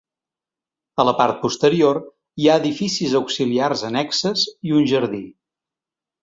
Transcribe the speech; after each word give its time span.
A 1.01 1.03
la 1.07 1.11
part 1.19 1.35
posterior 1.43 1.99
hi 2.43 2.49
ha 2.49 2.55
edificis 2.63 3.13
auxiliars 3.21 3.85
annexes 3.91 4.47
i 4.71 4.75
un 4.81 4.89
jardí. 4.95 5.23